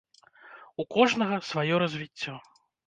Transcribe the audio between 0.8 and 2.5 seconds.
У кожнага сваё развіццё.